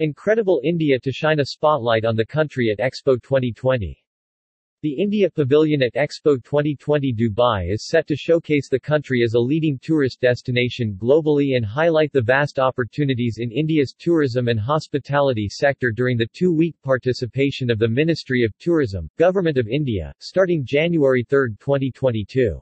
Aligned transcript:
Incredible 0.00 0.60
India 0.64 0.98
to 0.98 1.12
shine 1.12 1.38
a 1.38 1.44
spotlight 1.44 2.04
on 2.04 2.16
the 2.16 2.26
country 2.26 2.68
at 2.68 2.80
Expo 2.80 3.14
2020. 3.22 3.96
The 4.82 4.92
India 4.92 5.30
Pavilion 5.30 5.84
at 5.84 5.94
Expo 5.94 6.42
2020 6.42 7.14
Dubai 7.14 7.72
is 7.72 7.86
set 7.86 8.08
to 8.08 8.16
showcase 8.16 8.68
the 8.68 8.80
country 8.80 9.22
as 9.22 9.34
a 9.34 9.38
leading 9.38 9.78
tourist 9.80 10.20
destination 10.20 10.98
globally 11.00 11.56
and 11.56 11.64
highlight 11.64 12.12
the 12.12 12.20
vast 12.20 12.58
opportunities 12.58 13.38
in 13.38 13.52
India's 13.52 13.94
tourism 13.96 14.48
and 14.48 14.58
hospitality 14.58 15.48
sector 15.48 15.92
during 15.92 16.16
the 16.16 16.28
two-week 16.32 16.74
participation 16.82 17.70
of 17.70 17.78
the 17.78 17.86
Ministry 17.86 18.42
of 18.42 18.58
Tourism, 18.58 19.08
Government 19.16 19.58
of 19.58 19.68
India, 19.68 20.12
starting 20.18 20.64
January 20.66 21.22
3, 21.22 21.50
2022. 21.60 22.60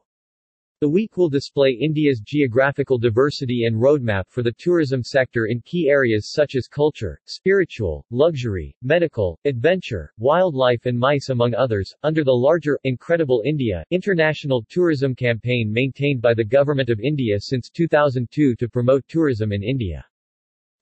The 0.83 0.89
week 0.89 1.17
will 1.17 1.29
display 1.29 1.79
India's 1.81 2.19
geographical 2.19 2.99
diversity 2.99 3.67
and 3.67 3.77
roadmap 3.77 4.25
for 4.29 4.43
the 4.43 4.51
tourism 4.51 5.05
sector 5.05 5.47
in 5.47 5.61
key 5.61 5.89
areas 5.89 6.33
such 6.33 6.57
as 6.57 6.67
culture, 6.67 7.21
spiritual, 7.25 8.05
luxury, 8.11 8.75
medical, 8.83 9.39
adventure, 9.45 10.13
wildlife 10.19 10.87
and 10.87 10.99
MICE 10.99 11.29
among 11.29 11.55
others, 11.55 11.95
under 12.03 12.25
the 12.25 12.33
larger 12.33 12.81
Incredible 12.83 13.45
India 13.45 13.85
international 13.93 14.65
tourism 14.69 15.15
campaign 15.15 15.73
maintained 15.73 16.21
by 16.21 16.35
the 16.35 16.43
Government 16.43 16.91
of 16.91 16.99
India 16.99 17.39
since 17.39 17.71
2002 17.71 18.57
to 18.57 18.69
promote 18.69 19.07
tourism 19.07 19.53
in 19.53 19.63
India. 19.63 20.05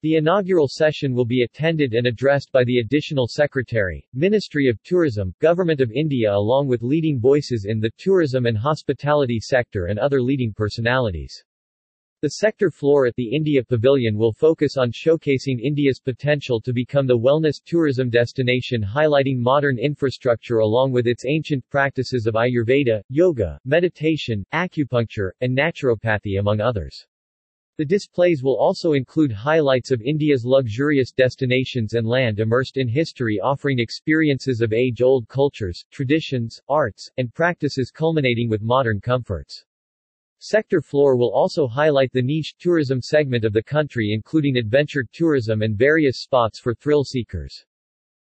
The 0.02 0.16
inaugural 0.16 0.66
session 0.66 1.12
will 1.12 1.26
be 1.26 1.42
attended 1.42 1.92
and 1.92 2.06
addressed 2.06 2.50
by 2.52 2.64
the 2.64 2.78
Additional 2.78 3.26
Secretary, 3.28 4.08
Ministry 4.14 4.66
of 4.66 4.82
Tourism, 4.82 5.34
Government 5.40 5.82
of 5.82 5.92
India 5.92 6.32
along 6.32 6.68
with 6.68 6.80
leading 6.80 7.20
voices 7.20 7.66
in 7.66 7.80
the 7.80 7.90
tourism 7.98 8.46
and 8.46 8.56
hospitality 8.56 9.38
sector 9.38 9.88
and 9.88 9.98
other 9.98 10.22
leading 10.22 10.54
personalities. 10.54 11.44
The 12.22 12.30
sector 12.30 12.70
floor 12.70 13.04
at 13.04 13.14
the 13.16 13.30
India 13.30 13.62
Pavilion 13.62 14.16
will 14.16 14.32
focus 14.32 14.78
on 14.78 14.90
showcasing 14.90 15.60
India's 15.60 16.00
potential 16.00 16.62
to 16.62 16.72
become 16.72 17.06
the 17.06 17.18
wellness 17.18 17.62
tourism 17.62 18.08
destination 18.08 18.82
highlighting 18.82 19.36
modern 19.36 19.78
infrastructure 19.78 20.60
along 20.60 20.92
with 20.92 21.06
its 21.06 21.26
ancient 21.26 21.62
practices 21.68 22.26
of 22.26 22.36
Ayurveda, 22.36 23.02
yoga, 23.10 23.60
meditation, 23.66 24.46
acupuncture, 24.54 25.32
and 25.42 25.54
naturopathy 25.54 26.40
among 26.40 26.62
others. 26.62 27.06
The 27.80 27.86
displays 27.86 28.42
will 28.42 28.58
also 28.58 28.92
include 28.92 29.32
highlights 29.32 29.90
of 29.90 30.02
India's 30.02 30.44
luxurious 30.44 31.12
destinations 31.12 31.94
and 31.94 32.06
land 32.06 32.38
immersed 32.38 32.76
in 32.76 32.86
history 32.86 33.40
offering 33.40 33.78
experiences 33.78 34.60
of 34.60 34.74
age-old 34.74 35.26
cultures, 35.28 35.82
traditions, 35.90 36.60
arts, 36.68 37.10
and 37.16 37.32
practices 37.32 37.90
culminating 37.90 38.50
with 38.50 38.60
modern 38.60 39.00
comforts. 39.00 39.64
Sector 40.40 40.82
floor 40.82 41.16
will 41.16 41.32
also 41.32 41.66
highlight 41.66 42.12
the 42.12 42.20
niche 42.20 42.54
tourism 42.58 43.00
segment 43.00 43.46
of 43.46 43.54
the 43.54 43.62
country 43.62 44.12
including 44.12 44.58
adventure 44.58 45.06
tourism 45.10 45.62
and 45.62 45.78
various 45.78 46.18
spots 46.20 46.60
for 46.60 46.74
thrill 46.74 47.02
seekers. 47.02 47.64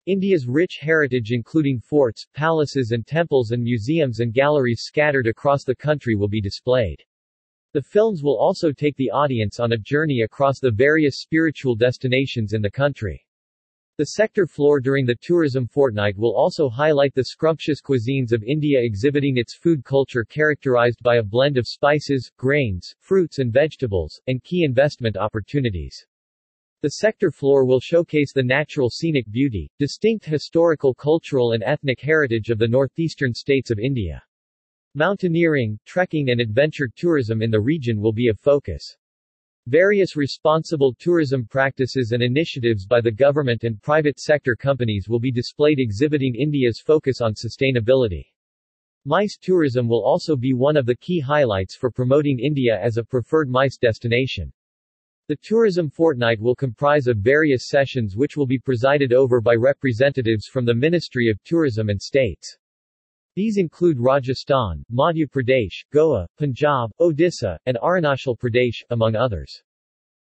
India's 0.07 0.47
rich 0.47 0.79
heritage 0.81 1.33
including 1.33 1.81
forts, 1.81 2.25
palaces 2.35 2.93
and 2.93 3.05
temples 3.05 3.51
and 3.51 3.65
museums 3.65 4.21
and 4.21 4.33
galleries 4.33 4.83
scattered 4.83 5.27
across 5.27 5.65
the 5.65 5.75
country 5.75 6.15
will 6.15 6.29
be 6.29 6.41
displayed. 6.41 7.03
The 7.73 7.83
films 7.83 8.25
will 8.25 8.37
also 8.37 8.73
take 8.73 8.97
the 8.97 9.11
audience 9.11 9.61
on 9.61 9.71
a 9.71 9.79
journey 9.79 10.23
across 10.23 10.59
the 10.59 10.73
various 10.73 11.21
spiritual 11.21 11.77
destinations 11.77 12.53
in 12.53 12.63
the 12.63 12.71
country. 12.71 13.25
The 13.97 14.07
sector 14.07 14.49
floor 14.49 14.81
during 14.81 15.07
the 15.07 15.15
tourism 15.15 15.69
fortnight 15.69 16.17
will 16.17 16.35
also 16.35 16.69
highlight 16.69 17.15
the 17.15 17.27
scrumptious 17.27 17.81
cuisines 17.81 18.33
of 18.33 18.43
India 18.43 18.81
exhibiting 18.83 19.37
its 19.37 19.55
food 19.55 19.85
culture 19.85 20.25
characterized 20.25 21.01
by 21.05 21.19
a 21.19 21.23
blend 21.23 21.57
of 21.59 21.69
spices, 21.69 22.33
grains, 22.37 22.93
fruits 22.99 23.39
and 23.39 23.53
vegetables, 23.53 24.21
and 24.27 24.43
key 24.43 24.65
investment 24.65 25.17
opportunities. 25.17 26.05
The 26.83 26.91
sector 26.91 27.31
floor 27.31 27.65
will 27.65 27.79
showcase 27.79 28.33
the 28.33 28.43
natural 28.43 28.91
scenic 28.91 29.31
beauty, 29.31 29.71
distinct 29.79 30.25
historical 30.25 30.93
cultural 30.93 31.53
and 31.53 31.63
ethnic 31.63 32.01
heritage 32.01 32.51
of 32.51 32.59
the 32.59 32.67
northeastern 32.67 33.33
states 33.33 33.71
of 33.71 33.79
India. 33.79 34.25
Mountaineering, 34.97 35.79
trekking 35.85 36.31
and 36.31 36.41
adventure 36.41 36.89
tourism 36.89 37.43
in 37.43 37.51
the 37.53 37.61
region 37.61 38.01
will 38.01 38.13
be 38.13 38.27
a 38.27 38.35
focus. 38.35 38.97
Various 39.69 40.17
responsible 40.17 40.97
tourism 40.99 41.47
practices 41.47 42.11
and 42.11 42.21
initiatives 42.21 42.87
by 42.87 43.01
the 43.01 43.13
government 43.13 43.63
and 43.63 43.81
private 43.81 44.19
sector 44.19 44.57
companies 44.57 45.09
will 45.09 45.21
be 45.21 45.31
displayed 45.31 45.79
exhibiting 45.79 46.35
India's 46.35 46.81
focus 46.81 47.21
on 47.21 47.35
sustainability. 47.35 48.25
MICE 49.05 49.39
tourism 49.41 49.87
will 49.87 50.05
also 50.05 50.35
be 50.35 50.55
one 50.55 50.77
of 50.77 50.87
the 50.87 50.97
key 50.97 51.21
highlights 51.21 51.77
for 51.77 51.93
promoting 51.93 52.41
India 52.41 52.77
as 52.83 52.97
a 52.97 53.05
preferred 53.05 53.49
MICE 53.49 53.77
destination. 53.77 54.53
The 55.29 55.39
tourism 55.41 55.89
fortnight 55.89 56.41
will 56.41 56.57
comprise 56.57 57.07
of 57.07 57.19
various 57.19 57.69
sessions 57.69 58.17
which 58.17 58.37
will 58.37 58.45
be 58.45 58.59
presided 58.59 59.13
over 59.13 59.41
by 59.41 59.55
representatives 59.55 60.49
from 60.49 60.65
the 60.65 60.75
Ministry 60.75 61.29
of 61.31 61.41
Tourism 61.45 61.91
and 61.91 62.03
states. 62.03 62.59
These 63.37 63.59
include 63.59 63.99
Rajasthan, 64.01 64.85
Madhya 64.93 65.27
Pradesh, 65.27 65.85
Goa, 65.93 66.27
Punjab, 66.37 66.91
Odisha, 67.01 67.57
and 67.67 67.79
Arunachal 67.79 68.37
Pradesh, 68.37 68.83
among 68.91 69.15
others. 69.15 69.63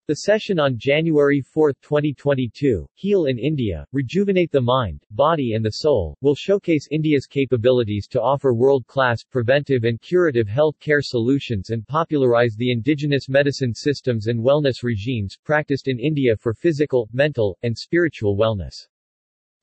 The 0.08 0.16
session 0.16 0.58
on 0.58 0.78
January 0.78 1.42
4, 1.42 1.74
2022, 1.82 2.88
Heal 2.94 3.26
in 3.26 3.38
India, 3.38 3.86
Rejuvenate 3.92 4.52
the 4.52 4.62
Mind, 4.62 5.04
Body 5.12 5.52
and 5.54 5.66
the 5.66 5.70
Soul, 5.70 6.18
will 6.22 6.34
showcase 6.34 6.88
India's 6.90 7.28
capabilities 7.28 8.08
to 8.12 8.22
offer 8.22 8.54
world-class 8.54 9.24
preventive 9.26 9.84
and 9.84 10.00
curative 10.00 10.48
health 10.48 10.80
care 10.80 11.02
solutions 11.02 11.72
and 11.72 11.86
popularize 11.86 12.56
the 12.56 12.72
indigenous 12.72 13.28
medicine 13.28 13.74
systems 13.74 14.28
and 14.28 14.40
wellness 14.40 14.82
regimes 14.82 15.38
practiced 15.44 15.90
in 15.90 16.00
India 16.00 16.38
for 16.38 16.54
physical, 16.54 17.10
mental, 17.12 17.58
and 17.64 17.78
spiritual 17.78 18.38
wellness. 18.38 18.88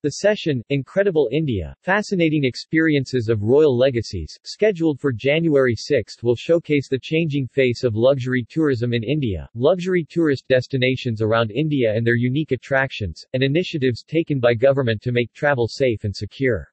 The 0.04 0.20
session, 0.20 0.62
Incredible 0.68 1.30
India, 1.32 1.74
Fascinating 1.80 2.44
Experiences 2.44 3.30
of 3.30 3.40
Royal 3.40 3.74
Legacies, 3.74 4.38
scheduled 4.44 5.00
for 5.00 5.14
January 5.14 5.74
6 5.74 6.22
will 6.22 6.36
showcase 6.36 6.90
the 6.90 6.98
changing 6.98 7.46
face 7.46 7.84
of 7.84 7.96
luxury 7.96 8.44
tourism 8.46 8.92
in 8.92 9.02
India, 9.02 9.48
luxury 9.54 10.04
tourist 10.06 10.44
destinations 10.46 11.22
around 11.22 11.50
India 11.52 11.90
and 11.90 12.06
their 12.06 12.16
unique 12.16 12.52
attractions, 12.52 13.24
and 13.32 13.42
initiatives 13.42 14.04
taken 14.04 14.40
by 14.40 14.52
government 14.52 15.00
to 15.00 15.10
make 15.10 15.32
travel 15.32 15.66
safe 15.66 16.04
and 16.04 16.14
secure. 16.14 16.68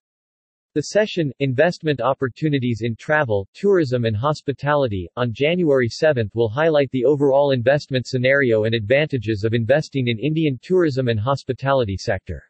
The 0.74 0.82
session, 0.82 1.32
Investment 1.40 2.02
Opportunities 2.02 2.82
in 2.84 2.98
Travel, 2.98 3.48
Tourism 3.54 4.04
and 4.04 4.18
Hospitality, 4.18 5.08
on 5.16 5.32
January 5.32 5.88
7 5.88 6.30
will 6.34 6.50
highlight 6.50 6.92
the 6.92 7.06
overall 7.06 7.52
investment 7.52 8.08
scenario 8.08 8.66
and 8.66 8.76
advantages 8.76 9.46
of 9.46 9.54
investing 9.54 10.10
in 10.10 10.20
Indian 10.20 10.60
tourism 10.62 11.08
and 11.08 11.18
hospitality 11.18 11.96
sector. 11.96 12.44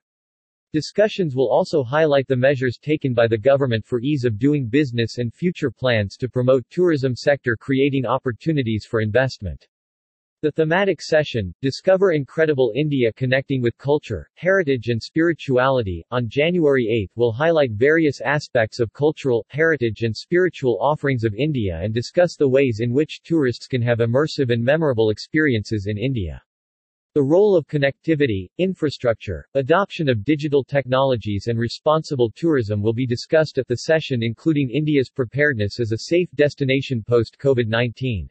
Discussions 0.73 1.35
will 1.35 1.49
also 1.49 1.83
highlight 1.83 2.27
the 2.29 2.37
measures 2.37 2.77
taken 2.77 3.13
by 3.13 3.27
the 3.27 3.37
government 3.37 3.85
for 3.85 3.99
ease 3.99 4.23
of 4.23 4.39
doing 4.39 4.69
business 4.69 5.17
and 5.17 5.33
future 5.33 5.69
plans 5.69 6.15
to 6.15 6.29
promote 6.29 6.63
tourism 6.69 7.13
sector 7.13 7.57
creating 7.57 8.05
opportunities 8.05 8.85
for 8.85 9.01
investment. 9.01 9.67
The 10.43 10.51
thematic 10.53 11.01
session, 11.01 11.53
Discover 11.61 12.13
Incredible 12.13 12.71
India 12.73 13.11
Connecting 13.11 13.61
with 13.61 13.77
Culture, 13.77 14.29
Heritage 14.35 14.87
and 14.87 15.03
Spirituality, 15.03 16.05
on 16.09 16.29
January 16.29 16.88
8 16.89 17.11
will 17.15 17.33
highlight 17.33 17.73
various 17.73 18.21
aspects 18.21 18.79
of 18.79 18.93
cultural, 18.93 19.45
heritage 19.49 20.03
and 20.03 20.15
spiritual 20.15 20.79
offerings 20.79 21.25
of 21.25 21.35
India 21.35 21.81
and 21.83 21.93
discuss 21.93 22.38
the 22.38 22.47
ways 22.47 22.79
in 22.79 22.93
which 22.93 23.21
tourists 23.23 23.67
can 23.67 23.81
have 23.81 23.99
immersive 23.99 24.53
and 24.53 24.63
memorable 24.63 25.09
experiences 25.09 25.88
in 25.88 25.97
India. 25.97 26.41
The 27.13 27.22
role 27.22 27.57
of 27.57 27.67
connectivity, 27.67 28.47
infrastructure, 28.57 29.45
adoption 29.55 30.07
of 30.07 30.23
digital 30.23 30.63
technologies 30.63 31.47
and 31.47 31.59
responsible 31.59 32.31
tourism 32.33 32.81
will 32.81 32.94
be 32.94 33.05
discussed 33.05 33.57
at 33.57 33.67
the 33.67 33.79
session 33.79 34.23
including 34.23 34.69
India's 34.69 35.09
preparedness 35.09 35.81
as 35.81 35.91
a 35.91 35.97
safe 35.97 36.29
destination 36.35 37.03
post-COVID-19. 37.05 38.29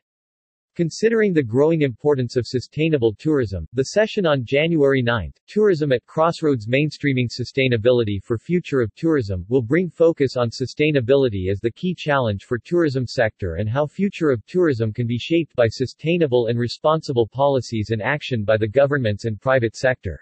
Considering 0.81 1.35
the 1.35 1.43
growing 1.43 1.83
importance 1.83 2.37
of 2.37 2.47
sustainable 2.47 3.15
tourism, 3.19 3.69
the 3.75 3.85
session 3.85 4.25
on 4.25 4.47
January 4.47 5.03
9, 5.03 5.31
Tourism 5.47 5.93
at 5.93 6.07
Crossroads 6.07 6.67
Mainstreaming 6.67 7.29
Sustainability 7.29 8.19
for 8.25 8.39
Future 8.39 8.81
of 8.81 8.91
Tourism, 8.95 9.45
will 9.51 9.61
bring 9.61 9.91
focus 9.91 10.39
on 10.39 10.49
sustainability 10.49 11.51
as 11.51 11.61
the 11.61 11.71
key 11.71 11.95
challenge 11.95 12.45
for 12.45 12.59
tourism 12.59 13.07
sector 13.07 13.57
and 13.57 13.69
how 13.69 13.87
future 13.87 14.31
of 14.31 14.43
tourism 14.47 14.91
can 14.91 15.07
be 15.07 15.19
shaped 15.19 15.55
by 15.55 15.69
sustainable 15.69 16.47
and 16.47 16.59
responsible 16.59 17.29
policies 17.29 17.91
and 17.91 18.01
action 18.01 18.43
by 18.43 18.57
the 18.57 18.67
governments 18.67 19.27
and 19.27 19.39
private 19.39 19.77
sector. 19.77 20.19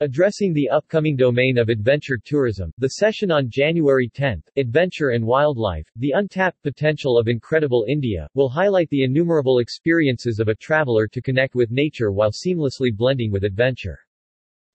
Addressing 0.00 0.52
the 0.52 0.68
upcoming 0.68 1.16
domain 1.16 1.56
of 1.56 1.70
adventure 1.70 2.18
tourism, 2.22 2.70
the 2.76 2.90
session 3.00 3.30
on 3.30 3.48
January 3.48 4.10
10, 4.12 4.42
Adventure 4.58 5.12
and 5.12 5.24
Wildlife, 5.24 5.90
the 5.96 6.10
untapped 6.10 6.62
potential 6.62 7.16
of 7.16 7.28
incredible 7.28 7.86
India, 7.88 8.28
will 8.34 8.50
highlight 8.50 8.90
the 8.90 9.04
innumerable 9.04 9.58
experiences 9.58 10.38
of 10.38 10.48
a 10.48 10.54
traveler 10.54 11.08
to 11.08 11.22
connect 11.22 11.54
with 11.54 11.70
nature 11.70 12.12
while 12.12 12.30
seamlessly 12.30 12.94
blending 12.94 13.30
with 13.32 13.44
adventure. 13.44 13.98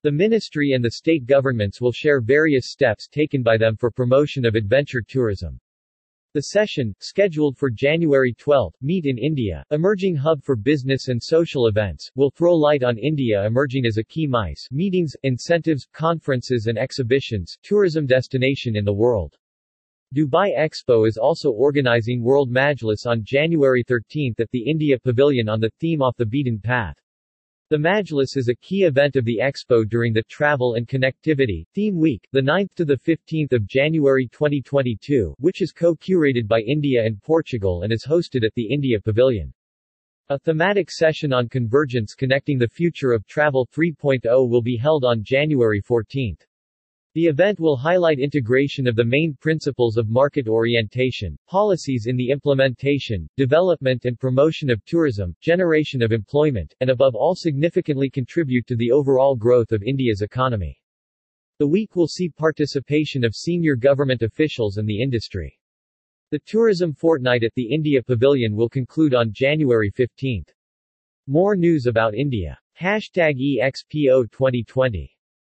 The 0.02 0.10
ministry 0.10 0.72
and 0.72 0.84
the 0.84 0.90
state 0.90 1.24
governments 1.24 1.80
will 1.80 1.92
share 1.92 2.20
various 2.20 2.72
steps 2.72 3.06
taken 3.06 3.44
by 3.44 3.56
them 3.56 3.76
for 3.76 3.92
promotion 3.92 4.44
of 4.44 4.56
adventure 4.56 5.02
tourism. 5.06 5.60
The 6.34 6.44
session, 6.44 6.94
scheduled 6.98 7.58
for 7.58 7.68
January 7.68 8.32
12, 8.32 8.74
Meet 8.80 9.04
in 9.04 9.18
India, 9.18 9.62
emerging 9.70 10.16
hub 10.16 10.42
for 10.42 10.56
business 10.56 11.08
and 11.08 11.22
social 11.22 11.66
events, 11.66 12.10
will 12.14 12.30
throw 12.30 12.56
light 12.56 12.82
on 12.82 12.96
India 12.96 13.44
emerging 13.44 13.84
as 13.84 13.98
a 13.98 14.04
key 14.04 14.26
MICE, 14.26 14.66
meetings, 14.70 15.14
incentives, 15.24 15.86
conferences 15.92 16.68
and 16.68 16.78
exhibitions, 16.78 17.58
tourism 17.62 18.06
destination 18.06 18.76
in 18.76 18.86
the 18.86 18.94
world. 18.94 19.36
Dubai 20.14 20.56
Expo 20.56 21.06
is 21.06 21.18
also 21.18 21.50
organizing 21.50 22.22
World 22.22 22.50
Majlis 22.50 23.04
on 23.04 23.22
January 23.22 23.82
13 23.86 24.32
at 24.38 24.50
the 24.52 24.62
India 24.62 24.98
Pavilion 24.98 25.50
on 25.50 25.60
the 25.60 25.70
theme 25.80 26.00
Off 26.00 26.16
the 26.16 26.24
Beaten 26.24 26.58
Path. 26.58 26.96
The 27.72 27.78
Majlis 27.78 28.36
is 28.36 28.48
a 28.48 28.54
key 28.54 28.82
event 28.82 29.16
of 29.16 29.24
the 29.24 29.38
Expo 29.42 29.88
during 29.88 30.12
the 30.12 30.22
Travel 30.24 30.74
and 30.74 30.86
Connectivity 30.86 31.64
Theme 31.72 31.96
Week, 31.96 32.28
the 32.30 32.42
9th 32.42 32.74
to 32.74 32.84
the 32.84 32.98
15th 32.98 33.54
of 33.54 33.66
January 33.66 34.28
2022, 34.30 35.34
which 35.38 35.62
is 35.62 35.72
co-curated 35.72 36.46
by 36.46 36.60
India 36.60 37.02
and 37.02 37.22
Portugal 37.22 37.80
and 37.80 37.90
is 37.90 38.04
hosted 38.06 38.44
at 38.44 38.52
the 38.56 38.70
India 38.70 39.00
Pavilion. 39.00 39.54
A 40.28 40.38
thematic 40.38 40.90
session 40.90 41.32
on 41.32 41.48
convergence 41.48 42.14
connecting 42.14 42.58
the 42.58 42.68
future 42.68 43.12
of 43.12 43.26
travel 43.26 43.66
3.0 43.74 44.22
will 44.50 44.60
be 44.60 44.76
held 44.76 45.02
on 45.06 45.24
January 45.24 45.80
14. 45.80 46.36
The 47.14 47.26
event 47.26 47.60
will 47.60 47.76
highlight 47.76 48.18
integration 48.18 48.86
of 48.86 48.96
the 48.96 49.04
main 49.04 49.36
principles 49.38 49.98
of 49.98 50.08
market 50.08 50.48
orientation, 50.48 51.36
policies 51.46 52.06
in 52.06 52.16
the 52.16 52.30
implementation, 52.30 53.28
development 53.36 54.06
and 54.06 54.18
promotion 54.18 54.70
of 54.70 54.82
tourism, 54.86 55.36
generation 55.42 56.00
of 56.00 56.10
employment, 56.10 56.74
and 56.80 56.88
above 56.88 57.14
all 57.14 57.34
significantly 57.34 58.08
contribute 58.08 58.66
to 58.66 58.76
the 58.76 58.90
overall 58.90 59.36
growth 59.36 59.72
of 59.72 59.82
India's 59.82 60.22
economy. 60.22 60.80
The 61.58 61.68
week 61.68 61.96
will 61.96 62.08
see 62.08 62.30
participation 62.30 63.24
of 63.24 63.34
senior 63.34 63.76
government 63.76 64.22
officials 64.22 64.78
and 64.78 64.88
the 64.88 65.02
industry. 65.02 65.60
The 66.30 66.40
tourism 66.46 66.94
fortnight 66.94 67.44
at 67.44 67.52
the 67.56 67.74
India 67.74 68.02
Pavilion 68.02 68.56
will 68.56 68.70
conclude 68.70 69.12
on 69.12 69.34
January 69.34 69.90
15. 69.90 70.44
More 71.26 71.56
news 71.56 71.84
about 71.84 72.14
India. 72.14 72.58
Hashtag 72.80 73.36
EXPO 73.38 74.30
2020 74.32 75.14